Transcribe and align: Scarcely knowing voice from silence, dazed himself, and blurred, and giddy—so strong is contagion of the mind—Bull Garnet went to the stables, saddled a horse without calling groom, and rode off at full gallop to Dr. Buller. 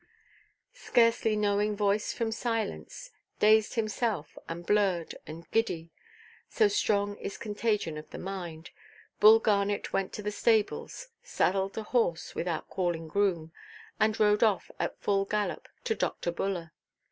Scarcely 0.73 1.35
knowing 1.35 1.77
voice 1.77 2.11
from 2.11 2.31
silence, 2.31 3.11
dazed 3.37 3.75
himself, 3.75 4.35
and 4.49 4.65
blurred, 4.65 5.13
and 5.27 5.45
giddy—so 5.51 6.67
strong 6.69 7.17
is 7.17 7.37
contagion 7.37 7.99
of 7.99 8.09
the 8.09 8.17
mind—Bull 8.17 9.37
Garnet 9.37 9.93
went 9.93 10.11
to 10.13 10.23
the 10.23 10.31
stables, 10.31 11.09
saddled 11.21 11.77
a 11.77 11.83
horse 11.83 12.33
without 12.33 12.67
calling 12.67 13.07
groom, 13.07 13.51
and 13.99 14.19
rode 14.19 14.41
off 14.41 14.71
at 14.79 14.99
full 14.99 15.23
gallop 15.23 15.67
to 15.83 15.93
Dr. 15.93 16.31
Buller. 16.31 16.71